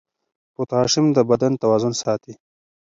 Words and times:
پوټاشیم 0.53 1.05
د 1.15 1.17
بدن 1.29 1.53
توازن 1.61 1.93
ساتي. 2.01 2.33